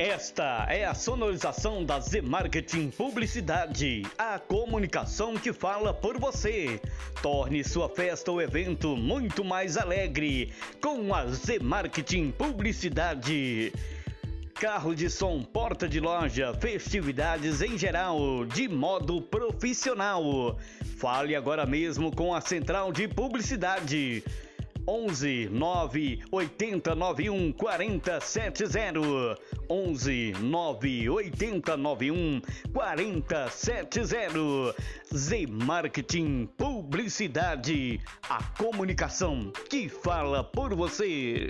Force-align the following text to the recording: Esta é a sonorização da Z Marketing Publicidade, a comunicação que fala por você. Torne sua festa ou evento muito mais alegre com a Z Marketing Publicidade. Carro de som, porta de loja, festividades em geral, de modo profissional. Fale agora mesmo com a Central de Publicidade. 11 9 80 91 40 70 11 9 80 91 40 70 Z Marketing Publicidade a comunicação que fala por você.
Esta 0.00 0.66
é 0.70 0.86
a 0.86 0.94
sonorização 0.94 1.84
da 1.84 2.00
Z 2.00 2.22
Marketing 2.22 2.88
Publicidade, 2.88 4.00
a 4.16 4.38
comunicação 4.38 5.34
que 5.34 5.52
fala 5.52 5.92
por 5.92 6.18
você. 6.18 6.80
Torne 7.20 7.62
sua 7.62 7.86
festa 7.86 8.32
ou 8.32 8.40
evento 8.40 8.96
muito 8.96 9.44
mais 9.44 9.76
alegre 9.76 10.54
com 10.80 11.14
a 11.14 11.26
Z 11.26 11.58
Marketing 11.58 12.30
Publicidade. 12.30 13.74
Carro 14.54 14.94
de 14.94 15.10
som, 15.10 15.42
porta 15.42 15.86
de 15.86 16.00
loja, 16.00 16.54
festividades 16.54 17.60
em 17.60 17.76
geral, 17.76 18.46
de 18.46 18.68
modo 18.68 19.20
profissional. 19.20 20.58
Fale 20.96 21.36
agora 21.36 21.66
mesmo 21.66 22.10
com 22.10 22.34
a 22.34 22.40
Central 22.40 22.90
de 22.90 23.06
Publicidade. 23.06 24.24
11 24.90 25.48
9 25.50 26.18
80 26.32 26.96
91 26.96 27.52
40 27.52 28.20
70 28.20 29.38
11 29.68 30.32
9 30.40 31.08
80 31.08 31.76
91 31.76 32.42
40 32.72 33.48
70 33.50 34.74
Z 35.14 35.46
Marketing 35.46 36.48
Publicidade 36.58 38.00
a 38.28 38.42
comunicação 38.58 39.52
que 39.70 39.88
fala 39.88 40.42
por 40.42 40.74
você. 40.74 41.48